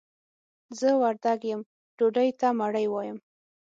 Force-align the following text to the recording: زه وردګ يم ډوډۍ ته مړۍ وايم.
زه 0.79 0.89
وردګ 1.01 1.39
يم 1.51 1.61
ډوډۍ 1.97 2.29
ته 2.39 2.47
مړۍ 2.59 2.85
وايم. 2.89 3.17